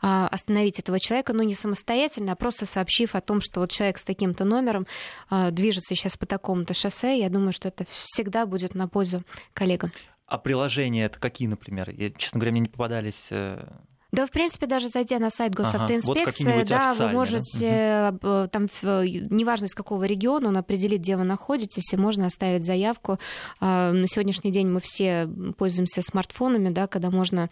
а, 0.00 0.28
остановить 0.28 0.78
этого 0.78 0.98
человека, 0.98 1.32
но 1.32 1.42
не 1.42 1.54
самостоятельно, 1.54 2.32
а 2.32 2.36
просто 2.36 2.66
сообщив 2.66 3.14
о 3.14 3.20
том, 3.20 3.40
что 3.40 3.60
вот 3.60 3.70
человек 3.70 3.98
с 3.98 4.04
таким-то 4.04 4.44
номером 4.44 4.86
а, 5.28 5.50
движется 5.50 5.94
сейчас 5.94 6.16
по 6.16 6.26
такому-то 6.26 6.74
шоссе, 6.74 7.18
я 7.18 7.28
думаю, 7.28 7.52
что 7.52 7.68
это 7.68 7.84
всегда 7.88 8.46
будет 8.46 8.74
на 8.74 8.88
пользу 8.88 9.22
коллегам. 9.52 9.92
А 10.26 10.38
приложения 10.38 11.04
это 11.04 11.18
какие, 11.18 11.48
например? 11.48 11.90
Я, 11.90 12.10
честно 12.10 12.40
говоря, 12.40 12.52
мне 12.52 12.60
не 12.62 12.68
попадались 12.68 13.28
э, 13.30 13.66
да, 14.14 14.26
в 14.26 14.30
принципе, 14.30 14.66
даже 14.66 14.88
зайдя 14.88 15.18
на 15.18 15.30
сайт 15.30 15.54
госавтоинспекции, 15.54 16.50
ага, 16.50 16.58
вот 16.58 16.68
да, 16.68 16.92
вы 16.92 17.12
можете, 17.12 18.14
да? 18.22 18.46
там, 18.48 18.68
неважно 18.82 19.66
из 19.66 19.74
какого 19.74 20.04
региона, 20.04 20.48
он 20.48 20.56
определит, 20.56 21.00
где 21.00 21.16
вы 21.16 21.24
находитесь, 21.24 21.92
и 21.92 21.96
можно 21.96 22.26
оставить 22.26 22.64
заявку. 22.64 23.18
А, 23.60 23.92
на 23.92 24.06
сегодняшний 24.06 24.52
день 24.52 24.68
мы 24.68 24.80
все 24.80 25.28
пользуемся 25.58 26.02
смартфонами, 26.02 26.68
да, 26.68 26.86
когда 26.86 27.10
можно 27.10 27.50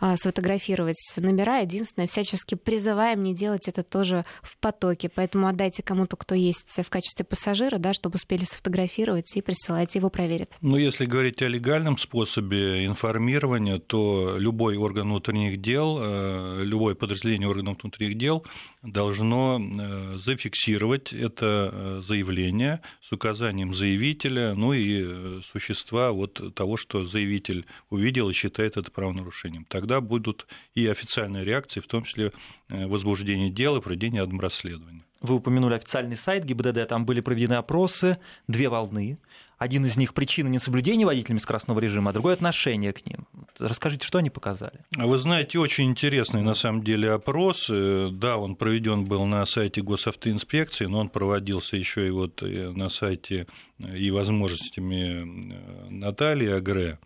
а, 0.00 0.16
сфотографировать 0.16 0.96
номера. 1.16 1.58
Единственное, 1.58 2.06
всячески 2.06 2.54
призываем 2.54 3.22
не 3.22 3.34
делать 3.34 3.68
это 3.68 3.82
тоже 3.82 4.24
в 4.42 4.58
потоке. 4.58 5.08
Поэтому 5.08 5.46
отдайте 5.46 5.82
кому-то, 5.82 6.16
кто 6.16 6.34
есть 6.34 6.78
в 6.84 6.90
качестве 6.90 7.24
пассажира, 7.24 7.78
да, 7.78 7.94
чтобы 7.94 8.16
успели 8.16 8.44
сфотографировать 8.44 9.34
и 9.36 9.42
присылайте, 9.42 9.98
его 9.98 10.10
проверят. 10.10 10.50
Ну, 10.60 10.76
если 10.76 11.06
говорить 11.06 11.40
о 11.42 11.48
легальном 11.48 11.96
способе 11.96 12.84
информирования, 12.84 13.78
то 13.78 14.36
любой 14.36 14.76
орган 14.76 15.08
внутренних 15.08 15.60
дел 15.60 16.01
Э, 16.04 16.62
любое 16.64 16.94
подразделение 16.94 17.48
органов 17.48 17.82
внутренних 17.82 18.16
дел 18.18 18.44
должно 18.82 19.60
э, 19.60 20.18
зафиксировать 20.18 21.12
это 21.12 21.70
э, 21.72 22.02
заявление 22.04 22.80
с 23.02 23.12
указанием 23.12 23.72
заявителя, 23.72 24.54
ну 24.54 24.72
и 24.72 25.40
существа 25.42 26.10
вот 26.10 26.54
того, 26.54 26.76
что 26.76 27.06
заявитель 27.06 27.66
увидел 27.90 28.30
и 28.30 28.32
считает 28.32 28.76
это 28.76 28.90
правонарушением. 28.90 29.64
Тогда 29.66 30.00
будут 30.00 30.46
и 30.74 30.86
официальные 30.88 31.44
реакции, 31.44 31.80
в 31.80 31.86
том 31.86 32.04
числе 32.04 32.32
возбуждение 32.68 33.50
дела, 33.50 33.80
проведение 33.80 34.28
расследования. 34.40 35.04
Вы 35.20 35.36
упомянули 35.36 35.74
официальный 35.74 36.16
сайт 36.16 36.44
ГИБДД, 36.44 36.88
там 36.88 37.06
были 37.06 37.20
проведены 37.20 37.54
опросы, 37.54 38.18
две 38.48 38.68
волны. 38.68 39.18
Один 39.62 39.86
из 39.86 39.96
них 39.96 40.12
причина 40.12 40.48
несоблюдения 40.48 41.06
водителями 41.06 41.38
скоростного 41.38 41.78
режима, 41.78 42.10
а 42.10 42.12
другой 42.12 42.32
отношение 42.32 42.92
к 42.92 43.06
ним. 43.06 43.28
Расскажите, 43.60 44.04
что 44.04 44.18
они 44.18 44.28
показали? 44.28 44.80
А 44.96 45.06
вы 45.06 45.18
знаете, 45.18 45.60
очень 45.60 45.84
интересный 45.84 46.42
на 46.42 46.54
самом 46.54 46.82
деле 46.82 47.12
опрос. 47.12 47.68
Э, 47.70 48.08
да, 48.12 48.38
он 48.38 48.56
проведен 48.56 49.04
был 49.04 49.24
на 49.24 49.46
сайте 49.46 49.80
госавтоинспекции, 49.80 50.86
но 50.86 50.98
он 50.98 51.10
проводился 51.10 51.76
еще 51.76 52.08
и 52.08 52.10
вот 52.10 52.42
э, 52.42 52.72
на 52.72 52.88
сайте 52.88 53.46
э, 53.78 53.96
и 53.96 54.10
возможностями 54.10 55.54
Натальи 55.88 56.48
Агре. 56.48 56.98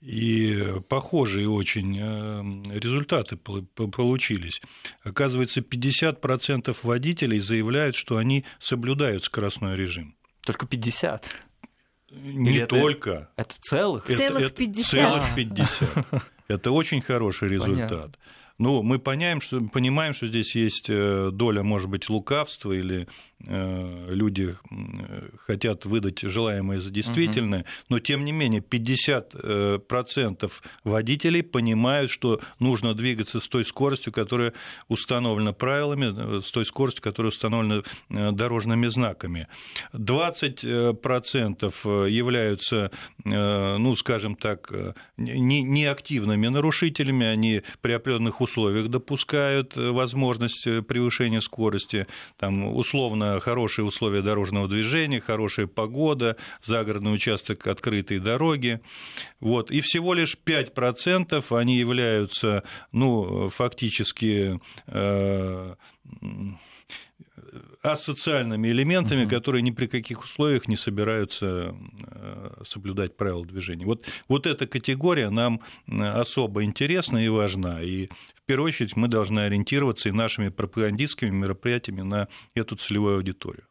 И 0.00 0.56
похожие 0.88 1.48
очень 1.48 1.98
результаты 2.70 3.36
получились. 3.36 4.60
Оказывается, 5.02 5.62
50% 5.62 6.76
водителей 6.84 7.40
заявляют, 7.40 7.96
что 7.96 8.18
они 8.18 8.44
соблюдают 8.60 9.24
скоростной 9.24 9.76
режим. 9.76 10.14
Только 10.44 10.66
50? 10.66 11.34
Не 12.22 12.50
Или 12.50 12.64
только. 12.64 13.28
Это, 13.36 13.54
целых? 13.60 14.04
Это, 14.08 14.16
целых 14.16 14.54
50. 14.54 14.90
Целых 14.90 15.34
50. 15.34 16.24
Это 16.48 16.70
очень 16.70 17.00
хороший 17.00 17.48
результат. 17.48 17.90
Понятно. 17.90 18.12
Ну, 18.58 18.82
мы 18.82 19.00
понимаем 19.00 19.40
что, 19.40 19.60
понимаем, 19.62 20.14
что 20.14 20.28
здесь 20.28 20.54
есть 20.54 20.86
э, 20.88 21.30
доля, 21.32 21.62
может 21.62 21.88
быть, 21.88 22.08
лукавства 22.08 22.72
или 22.72 23.08
люди 23.46 24.56
хотят 25.46 25.84
выдать 25.84 26.20
желаемое 26.20 26.80
за 26.80 26.90
действительное, 26.90 27.60
угу. 27.60 27.68
но 27.90 28.00
тем 28.00 28.24
не 28.24 28.32
менее 28.32 28.60
50% 28.60 30.52
водителей 30.84 31.42
понимают, 31.42 32.10
что 32.10 32.40
нужно 32.58 32.94
двигаться 32.94 33.40
с 33.40 33.48
той 33.48 33.64
скоростью, 33.64 34.12
которая 34.12 34.52
установлена 34.88 35.52
правилами, 35.52 36.38
э, 36.38 36.40
с 36.40 36.50
той 36.50 36.64
скоростью, 36.64 37.02
которая 37.02 37.30
установлена 37.30 37.82
э, 38.10 38.32
дорожными 38.32 38.88
знаками. 38.88 39.46
20% 39.92 42.08
являются, 42.08 42.90
ну, 43.24 43.94
скажем 43.96 44.36
так, 44.36 44.72
неактивными 45.16 46.48
нарушителями, 46.48 47.26
они 47.26 47.62
при 47.80 47.92
определенных 47.92 48.40
условиях 48.40 48.88
допускают 48.88 49.76
возможность 49.76 50.66
превышения 50.86 51.40
скорости, 51.40 52.06
там, 52.38 52.66
условно 52.66 53.33
хорошие 53.40 53.84
условия 53.84 54.22
дорожного 54.22 54.68
движения, 54.68 55.20
хорошая 55.20 55.66
погода, 55.66 56.36
загородный 56.62 57.14
участок 57.14 57.66
открытой 57.66 58.18
дороги. 58.18 58.80
Вот. 59.40 59.70
И 59.70 59.80
всего 59.80 60.14
лишь 60.14 60.36
5% 60.44 61.58
они 61.58 61.76
являются 61.76 62.62
ну, 62.92 63.48
фактически 63.48 64.60
э, 64.86 65.74
асоциальными 67.82 68.68
элементами, 68.68 69.24
угу. 69.24 69.30
которые 69.30 69.62
ни 69.62 69.70
при 69.70 69.86
каких 69.86 70.24
условиях 70.24 70.68
не 70.68 70.76
собираются 70.76 71.74
э, 72.06 72.62
соблюдать 72.66 73.16
правила 73.16 73.44
движения. 73.44 73.84
Вот, 73.84 74.06
вот 74.28 74.46
эта 74.46 74.66
категория 74.66 75.30
нам 75.30 75.60
особо 75.86 76.64
интересна 76.64 77.24
и 77.24 77.28
важна. 77.28 77.82
И 77.82 78.08
в 78.34 78.42
первую 78.46 78.68
очередь 78.68 78.96
мы 78.96 79.08
должны 79.08 79.40
ориентироваться 79.40 80.08
и 80.08 80.12
нашими 80.12 80.48
пропагандистскими 80.48 81.30
мероприятиями 81.30 82.02
на 82.02 82.28
эту 82.54 82.76
целевую 82.76 83.16
аудиторию. 83.16 83.66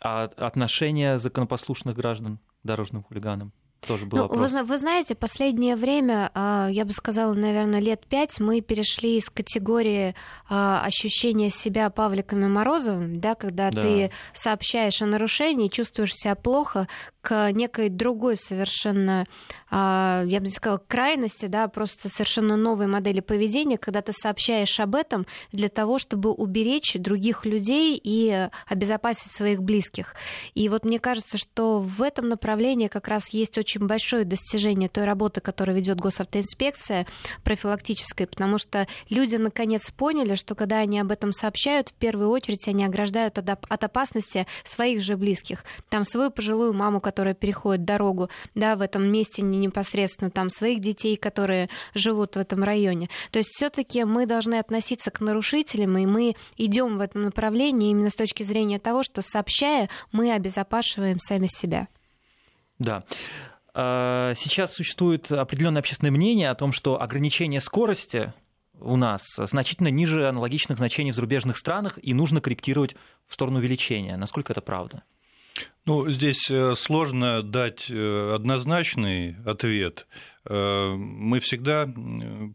А 0.00 0.24
отношение 0.24 1.18
законопослушных 1.18 1.96
граждан 1.96 2.38
к 2.38 2.66
дорожным 2.66 3.02
хулиганам? 3.04 3.52
Тоже 3.86 4.06
был 4.06 4.18
ну, 4.18 4.22
вопрос. 4.24 4.52
Вы, 4.52 4.62
вы 4.62 4.78
знаете, 4.78 5.14
последнее 5.14 5.76
время, 5.76 6.30
а, 6.34 6.68
я 6.70 6.84
бы 6.84 6.92
сказала, 6.92 7.34
наверное, 7.34 7.80
лет 7.80 8.06
пять, 8.06 8.38
мы 8.40 8.60
перешли 8.60 9.16
из 9.16 9.28
категории 9.28 10.14
а, 10.48 10.82
ощущения 10.84 11.50
себя 11.50 11.90
Павликами 11.90 12.46
Морозовым, 12.46 13.20
да, 13.20 13.34
когда 13.34 13.70
да. 13.70 13.82
ты 13.82 14.10
сообщаешь 14.34 15.02
о 15.02 15.06
нарушении, 15.06 15.68
чувствуешь 15.68 16.14
себя 16.14 16.34
плохо, 16.34 16.88
к 17.22 17.52
некой 17.52 17.88
другой 17.88 18.36
совершенно, 18.36 19.26
а, 19.70 20.24
я 20.26 20.40
бы 20.40 20.46
сказала, 20.48 20.78
крайности, 20.78 21.46
да, 21.46 21.68
просто 21.68 22.08
совершенно 22.08 22.56
новой 22.56 22.88
модели 22.88 23.20
поведения, 23.20 23.78
когда 23.78 24.02
ты 24.02 24.12
сообщаешь 24.12 24.80
об 24.80 24.96
этом 24.96 25.26
для 25.52 25.68
того, 25.68 26.00
чтобы 26.00 26.32
уберечь 26.32 26.94
других 26.98 27.46
людей 27.46 27.98
и 28.02 28.48
обезопасить 28.66 29.32
своих 29.32 29.62
близких. 29.62 30.16
И 30.54 30.68
вот 30.68 30.84
мне 30.84 30.98
кажется, 30.98 31.38
что 31.38 31.78
в 31.78 32.02
этом 32.02 32.28
направлении 32.28 32.88
как 32.88 33.06
раз 33.06 33.28
есть 33.30 33.56
очень 33.56 33.86
большое 33.86 34.24
достижение 34.24 34.88
той 34.88 35.04
работы, 35.04 35.40
которую 35.40 35.76
ведет 35.76 36.00
госавтоинспекция 36.00 37.06
профилактической, 37.44 38.26
потому 38.26 38.58
что 38.58 38.88
люди 39.08 39.36
наконец 39.36 39.92
поняли, 39.92 40.34
что 40.34 40.56
когда 40.56 40.78
они 40.78 40.98
об 40.98 41.12
этом 41.12 41.30
сообщают, 41.30 41.90
в 41.90 41.94
первую 41.94 42.30
очередь 42.30 42.66
они 42.66 42.84
ограждают 42.84 43.38
от 43.38 43.84
опасности 43.84 44.48
своих 44.64 45.02
же 45.02 45.16
близких. 45.16 45.64
Там 45.88 46.02
свою 46.02 46.32
пожилую 46.32 46.72
маму, 46.72 47.00
которая 47.12 47.34
переходит 47.34 47.84
дорогу, 47.84 48.30
да, 48.54 48.74
в 48.74 48.80
этом 48.80 49.06
месте 49.06 49.42
не 49.42 49.58
непосредственно, 49.58 50.30
там 50.30 50.48
своих 50.48 50.80
детей, 50.80 51.16
которые 51.16 51.68
живут 51.94 52.36
в 52.36 52.38
этом 52.38 52.64
районе. 52.64 53.10
То 53.30 53.38
есть 53.38 53.50
все-таки 53.50 54.04
мы 54.04 54.24
должны 54.24 54.54
относиться 54.54 55.10
к 55.10 55.20
нарушителям, 55.20 55.98
и 55.98 56.06
мы 56.06 56.36
идем 56.56 56.96
в 56.96 57.02
этом 57.02 57.24
направлении 57.24 57.90
именно 57.90 58.08
с 58.08 58.14
точки 58.14 58.44
зрения 58.44 58.78
того, 58.78 59.02
что 59.02 59.20
сообщая, 59.20 59.90
мы 60.10 60.32
обезопашиваем 60.32 61.18
сами 61.18 61.48
себя. 61.48 61.88
Да. 62.78 63.04
А, 63.74 64.32
сейчас 64.34 64.72
существует 64.72 65.30
определенное 65.30 65.80
общественное 65.80 66.12
мнение 66.12 66.48
о 66.48 66.54
том, 66.54 66.72
что 66.72 66.98
ограничение 66.98 67.60
скорости 67.60 68.32
у 68.80 68.96
нас 68.96 69.22
значительно 69.36 69.88
ниже 69.88 70.30
аналогичных 70.30 70.78
значений 70.78 71.12
в 71.12 71.14
зарубежных 71.14 71.58
странах, 71.58 71.98
и 72.02 72.14
нужно 72.14 72.40
корректировать 72.40 72.96
в 73.26 73.34
сторону 73.34 73.58
увеличения. 73.58 74.16
Насколько 74.16 74.54
это 74.54 74.62
правда? 74.62 75.02
Ну, 75.84 76.08
здесь 76.08 76.48
э, 76.48 76.74
сложно 76.76 77.42
дать 77.42 77.90
э, 77.90 78.34
однозначный 78.34 79.34
ответ. 79.44 80.06
Э, 80.44 80.94
мы 80.96 81.40
всегда 81.40 81.86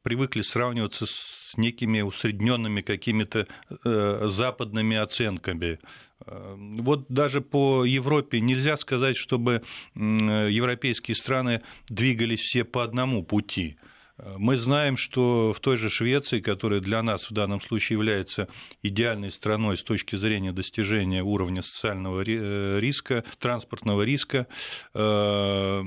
привыкли 0.01 0.41
сравниваться 0.41 1.05
с 1.05 1.57
некими 1.57 1.99
усредненными 2.01 2.81
какими-то 2.81 3.47
западными 3.83 4.97
оценками. 4.97 5.79
Вот 6.25 7.05
даже 7.09 7.41
по 7.41 7.85
Европе 7.85 8.41
нельзя 8.41 8.75
сказать, 8.75 9.15
чтобы 9.15 9.63
европейские 9.95 11.15
страны 11.15 11.61
двигались 11.87 12.41
все 12.41 12.63
по 12.63 12.83
одному 12.83 13.23
пути. 13.23 13.77
Мы 14.17 14.57
знаем, 14.57 14.97
что 14.97 15.53
в 15.53 15.59
той 15.59 15.77
же 15.77 15.89
Швеции, 15.89 16.39
которая 16.39 16.79
для 16.79 17.03
нас 17.03 17.29
в 17.29 17.33
данном 17.33 17.61
случае 17.61 17.97
является 17.97 18.47
идеальной 18.81 19.31
страной 19.31 19.77
с 19.77 19.83
точки 19.83 20.15
зрения 20.15 20.51
достижения 20.51 21.21
уровня 21.21 21.61
социального 21.61 22.23
э, 22.25 22.79
риска, 22.79 23.23
транспортного 23.37 24.01
риска, 24.01 24.47
э, 24.95 25.83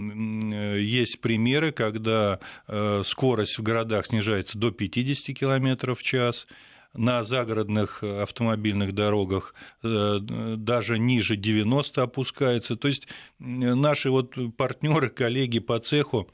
есть 0.78 1.20
примеры, 1.20 1.72
когда 1.72 2.38
э, 2.68 3.02
скорость 3.04 3.58
в 3.58 3.62
городах 3.62 4.06
снижается 4.06 4.58
до 4.58 4.70
50 4.70 5.36
км 5.36 5.94
в 5.94 6.02
час, 6.02 6.46
на 6.92 7.22
загородных 7.22 8.02
автомобильных 8.02 8.92
дорогах 8.96 9.54
даже 9.80 10.98
ниже 10.98 11.36
90 11.36 12.02
опускается. 12.02 12.74
То 12.74 12.88
есть 12.88 13.06
наши 13.38 14.10
вот 14.10 14.34
партнеры, 14.56 15.08
коллеги 15.08 15.60
по 15.60 15.78
цеху, 15.78 16.28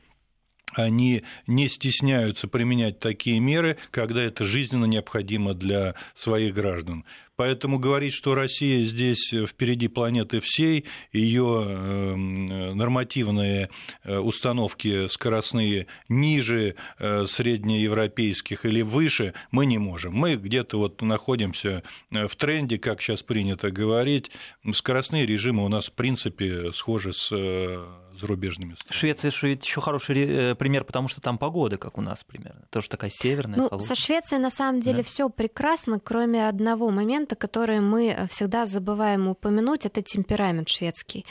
они 0.74 1.22
не 1.46 1.68
стесняются 1.68 2.48
применять 2.48 2.98
такие 2.98 3.40
меры, 3.40 3.78
когда 3.90 4.22
это 4.22 4.44
жизненно 4.44 4.84
необходимо 4.84 5.54
для 5.54 5.94
своих 6.14 6.54
граждан. 6.54 7.04
Поэтому 7.36 7.78
говорить, 7.78 8.14
что 8.14 8.34
Россия 8.34 8.84
здесь 8.84 9.32
впереди 9.46 9.88
планеты 9.88 10.40
всей, 10.40 10.86
ее 11.12 11.64
эм, 11.66 12.76
нормативные 12.76 13.68
э, 14.04 14.16
установки 14.16 15.06
скоростные 15.08 15.86
ниже 16.08 16.76
э, 16.98 17.26
среднеевропейских 17.26 18.64
или 18.64 18.82
выше, 18.82 19.34
мы 19.50 19.66
не 19.66 19.78
можем. 19.78 20.14
Мы 20.14 20.36
где-то 20.36 20.78
вот 20.78 21.02
находимся 21.02 21.82
э, 22.10 22.26
в 22.26 22.36
тренде, 22.36 22.78
как 22.78 23.02
сейчас 23.02 23.22
принято 23.22 23.70
говорить. 23.70 24.30
Скоростные 24.72 25.26
режимы 25.26 25.64
у 25.64 25.68
нас 25.68 25.86
в 25.86 25.92
принципе 25.92 26.72
схожи 26.72 27.12
с 27.12 27.28
зарубежными 28.18 28.74
странами. 28.74 28.98
Швеция 28.98 29.30
еще 29.50 29.80
хороший 29.80 30.54
пример, 30.54 30.84
потому 30.84 31.08
что 31.08 31.20
там 31.20 31.38
погода, 31.38 31.76
как 31.76 31.98
у 31.98 32.00
нас 32.00 32.24
примерно. 32.24 32.62
Тоже 32.70 32.88
такая 32.88 33.10
северная. 33.12 33.68
Ну, 33.70 33.80
со 33.80 33.94
Швецией 33.94 34.40
на 34.40 34.50
самом 34.50 34.80
деле 34.80 34.98
да? 34.98 35.02
все 35.02 35.28
прекрасно, 35.28 36.00
кроме 36.00 36.48
одного 36.48 36.90
момента 36.90 37.25
момента, 37.26 37.36
которые 37.36 37.80
мы 37.80 38.26
всегда 38.30 38.66
забываем 38.66 39.28
упомянуть, 39.28 39.86
это 39.86 40.02
темперамент 40.02 40.68
шведский. 40.68 41.24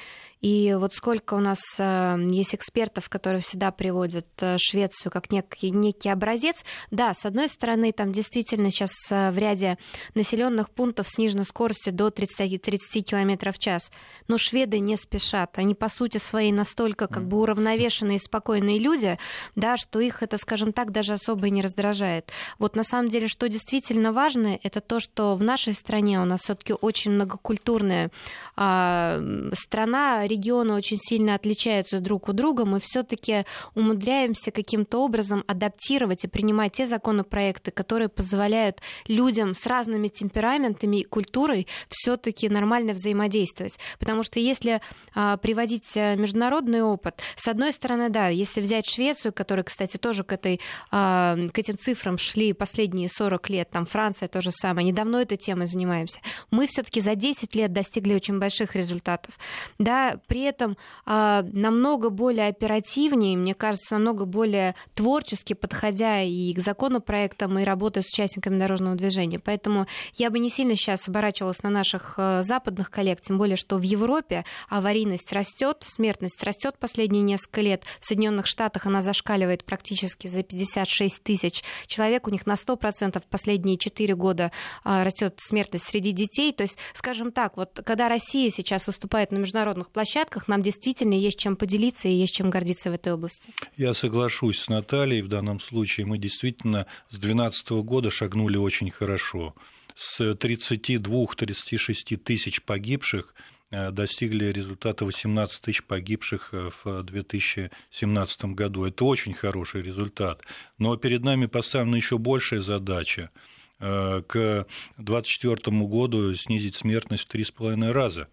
И 0.45 0.75
вот 0.77 0.93
сколько 0.93 1.33
у 1.33 1.39
нас 1.39 1.57
э, 1.79 2.17
есть 2.29 2.53
экспертов, 2.53 3.09
которые 3.09 3.41
всегда 3.41 3.71
приводят 3.71 4.27
э, 4.41 4.57
Швецию 4.59 5.11
как 5.11 5.31
некий, 5.31 5.71
некий 5.71 6.09
образец. 6.09 6.63
Да, 6.91 7.15
с 7.15 7.25
одной 7.25 7.47
стороны, 7.47 7.91
там 7.91 8.11
действительно 8.11 8.69
сейчас 8.69 8.91
э, 9.09 9.31
в 9.31 9.39
ряде 9.39 9.79
населенных 10.13 10.69
пунктов 10.69 11.09
снижена 11.09 11.45
скорость 11.45 11.91
до 11.91 12.11
30, 12.11 12.61
30 12.61 13.09
км 13.09 13.51
в 13.51 13.57
час. 13.57 13.91
Но 14.27 14.37
шведы 14.37 14.77
не 14.77 14.97
спешат. 14.97 15.57
Они, 15.57 15.73
по 15.73 15.89
сути 15.89 16.19
своей, 16.19 16.51
настолько 16.51 17.07
как 17.07 17.27
бы 17.27 17.39
уравновешенные 17.39 18.17
и 18.17 18.23
спокойные 18.23 18.77
люди, 18.77 19.17
да, 19.55 19.77
что 19.77 19.99
их 19.99 20.21
это, 20.21 20.37
скажем 20.37 20.73
так, 20.73 20.91
даже 20.91 21.13
особо 21.13 21.47
и 21.47 21.49
не 21.49 21.63
раздражает. 21.63 22.31
Вот 22.59 22.75
на 22.75 22.83
самом 22.83 23.09
деле, 23.09 23.27
что 23.27 23.49
действительно 23.49 24.13
важно, 24.13 24.59
это 24.61 24.79
то, 24.79 24.99
что 24.99 25.35
в 25.35 25.41
нашей 25.41 25.73
стране 25.73 26.21
у 26.21 26.25
нас 26.25 26.41
все-таки 26.41 26.73
очень 26.73 27.13
многокультурная 27.13 28.11
а, 28.55 29.19
страна, 29.53 30.27
регионы 30.35 30.73
очень 30.73 30.97
сильно 30.97 31.35
отличаются 31.35 31.99
друг 31.99 32.29
от 32.29 32.35
друга, 32.35 32.65
мы 32.65 32.79
все-таки 32.79 33.45
умудряемся 33.73 34.51
каким-то 34.51 34.99
образом 34.99 35.43
адаптировать 35.47 36.25
и 36.25 36.27
принимать 36.27 36.73
те 36.73 36.85
законопроекты, 36.85 37.71
которые 37.71 38.09
позволяют 38.09 38.81
людям 39.07 39.55
с 39.55 39.65
разными 39.65 40.07
темпераментами 40.07 40.97
и 40.97 41.03
культурой 41.03 41.67
все-таки 41.89 42.49
нормально 42.49 42.93
взаимодействовать. 42.93 43.77
Потому 43.99 44.23
что 44.23 44.39
если 44.39 44.81
а, 45.13 45.37
приводить 45.37 45.95
э, 45.95 46.15
международный 46.15 46.81
опыт, 46.81 47.21
с 47.35 47.47
одной 47.47 47.71
стороны, 47.71 48.09
да, 48.09 48.27
если 48.27 48.61
взять 48.61 48.85
Швецию, 48.87 49.33
которая, 49.33 49.63
кстати, 49.63 49.97
тоже 49.97 50.23
к, 50.23 50.33
этой, 50.33 50.59
а, 50.91 51.37
к 51.53 51.57
этим 51.57 51.77
цифрам 51.77 52.17
шли 52.17 52.53
последние 52.53 53.09
40 53.09 53.49
лет, 53.49 53.69
там 53.69 53.85
Франция 53.85 54.27
то 54.27 54.41
же 54.41 54.51
самое, 54.51 54.87
недавно 54.87 55.17
этой 55.17 55.37
темой 55.37 55.67
занимаемся, 55.67 56.19
мы 56.51 56.67
все-таки 56.67 56.99
за 56.99 57.15
10 57.15 57.55
лет 57.55 57.71
достигли 57.71 58.13
очень 58.13 58.39
больших 58.39 58.75
результатов. 58.75 59.37
Да, 59.79 60.19
при 60.27 60.41
этом 60.41 60.77
а, 61.05 61.43
намного 61.51 62.09
более 62.09 62.47
оперативнее, 62.47 63.37
мне 63.37 63.53
кажется, 63.53 63.95
намного 63.95 64.25
более 64.25 64.75
творчески 64.93 65.53
подходя 65.53 66.21
и 66.21 66.53
к 66.53 66.59
законопроектам, 66.59 67.57
и 67.59 67.63
работая 67.63 68.01
с 68.01 68.07
участниками 68.07 68.59
дорожного 68.59 68.95
движения. 68.95 69.39
Поэтому 69.39 69.87
я 70.15 70.29
бы 70.29 70.39
не 70.39 70.49
сильно 70.49 70.75
сейчас 70.75 71.07
оборачивалась 71.07 71.63
на 71.63 71.69
наших 71.69 72.15
э, 72.17 72.41
западных 72.43 72.89
коллег, 72.89 73.21
тем 73.21 73.37
более, 73.37 73.55
что 73.55 73.77
в 73.77 73.81
Европе 73.81 74.45
аварийность 74.69 75.31
растет, 75.33 75.77
смертность 75.81 76.43
растет 76.43 76.75
последние 76.79 77.23
несколько 77.23 77.61
лет. 77.61 77.83
В 77.99 78.05
Соединенных 78.05 78.47
Штатах 78.47 78.85
она 78.85 79.01
зашкаливает 79.01 79.63
практически 79.63 80.27
за 80.27 80.43
56 80.43 81.23
тысяч 81.23 81.63
человек. 81.87 82.27
У 82.27 82.31
них 82.31 82.45
на 82.45 82.53
100% 82.53 83.19
в 83.19 83.25
последние 83.27 83.77
4 83.77 84.15
года 84.15 84.51
а, 84.83 85.03
растет 85.03 85.35
смертность 85.37 85.85
среди 85.85 86.11
детей. 86.11 86.53
То 86.53 86.63
есть, 86.63 86.77
скажем 86.93 87.31
так, 87.31 87.57
вот 87.57 87.81
когда 87.85 88.09
Россия 88.09 88.49
сейчас 88.49 88.87
выступает 88.87 89.31
на 89.31 89.37
международных 89.37 89.89
площадках, 89.89 90.04
площадках 90.05 90.47
нам 90.47 90.61
действительно 90.61 91.15
есть 91.15 91.39
чем 91.39 91.55
поделиться 91.55 92.07
и 92.07 92.13
есть 92.13 92.35
чем 92.35 92.51
гордиться 92.51 92.91
в 92.91 92.93
этой 92.93 93.13
области. 93.13 93.49
Я 93.75 93.95
соглашусь 93.95 94.59
с 94.59 94.69
Натальей 94.69 95.23
в 95.23 95.27
данном 95.27 95.59
случае. 95.59 96.05
Мы 96.05 96.19
действительно 96.19 96.85
с 97.09 97.17
2012 97.17 97.69
года 97.83 98.11
шагнули 98.11 98.57
очень 98.57 98.91
хорошо. 98.91 99.55
С 99.95 100.21
32-36 100.21 102.17
тысяч 102.17 102.61
погибших 102.61 103.33
э, 103.71 103.89
достигли 103.89 104.51
результата 104.51 105.05
18 105.05 105.61
тысяч 105.63 105.83
погибших 105.83 106.49
э, 106.51 106.69
в 106.83 107.01
2017 107.01 108.45
году. 108.45 108.85
Это 108.85 109.05
очень 109.05 109.33
хороший 109.33 109.81
результат. 109.81 110.43
Но 110.77 110.95
перед 110.97 111.23
нами 111.23 111.47
поставлена 111.47 111.95
еще 111.95 112.19
большая 112.19 112.61
задача 112.61 113.31
э, 113.79 114.21
к 114.27 114.67
2024 114.97 115.77
году 115.87 116.35
снизить 116.35 116.75
смертность 116.75 117.27
в 117.27 117.33
3,5 117.33 117.91
раза 117.91 118.27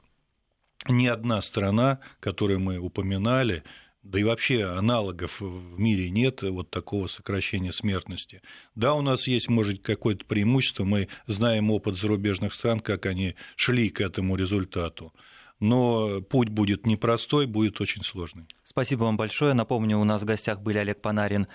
ни 0.88 1.07
одна 1.07 1.40
страна, 1.42 2.01
которую 2.21 2.61
мы 2.61 2.79
упоминали, 2.79 3.62
да 4.03 4.18
и 4.18 4.25
вообще 4.25 4.64
аналогов 4.64 5.40
в 5.40 5.79
мире 5.79 6.11
нет 6.11 6.42
вот 6.42 6.71
такого 6.71 7.07
сокращения 7.07 7.73
смертности. 7.73 8.42
Да, 8.75 8.95
у 8.95 9.03
нас 9.03 9.29
есть, 9.29 9.49
может, 9.49 9.83
какое-то 9.83 10.25
преимущество, 10.25 10.85
мы 10.85 11.09
знаем 11.27 11.71
опыт 11.71 11.97
зарубежных 11.97 12.53
стран, 12.53 12.81
как 12.81 13.07
они 13.07 13.37
шли 13.55 13.90
к 13.90 14.01
этому 14.01 14.35
результату. 14.35 15.12
Но 15.61 16.21
путь 16.23 16.49
будет 16.49 16.87
непростой, 16.87 17.47
будет 17.47 17.81
очень 17.81 18.03
сложный. 18.03 18.47
Спасибо 18.64 19.05
вам 19.05 19.16
большое. 19.16 19.55
Напомню, 19.55 19.99
у 19.99 20.05
нас 20.05 20.23
в 20.23 20.25
гостях 20.25 20.61
были 20.61 20.79
Олег 20.79 21.01
Панарин, 21.01 21.47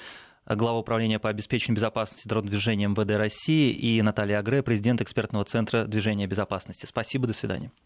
глава 0.45 0.79
управления 0.79 1.19
по 1.19 1.29
обеспечению 1.29 1.75
безопасности 1.75 2.25
дорожного 2.25 2.55
МВД 2.55 3.17
России 3.17 3.73
и 3.73 4.01
Наталья 4.01 4.39
Агре, 4.39 4.63
президент 4.63 5.01
экспертного 5.01 5.43
центра 5.43 5.83
движения 5.83 6.27
безопасности. 6.27 6.85
Спасибо, 6.85 7.27
до 7.27 7.33
свидания. 7.33 7.73